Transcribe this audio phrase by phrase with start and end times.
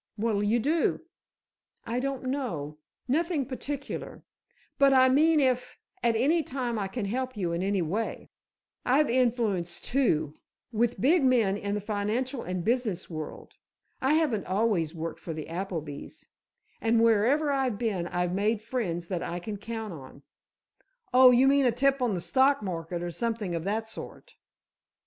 [0.15, 1.01] "What'll you do?"
[1.85, 4.23] "I don't know; nothing particular.
[4.79, 9.79] But, I mean if, at any time I can help you in any way—I've influence,
[9.79, 10.39] too,
[10.71, 13.57] with big men in the financial and business world.
[14.01, 16.25] I haven't always worked for the Applebys,
[16.81, 20.23] and wherever I've been I've made friends that I can count on."
[21.13, 24.35] "Oh, you mean a tip on the stock market or something of that sort?"